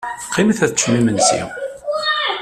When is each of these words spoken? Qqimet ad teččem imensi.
Qqimet 0.27 0.59
ad 0.65 0.71
teččem 0.71 0.93
imensi. 0.99 1.41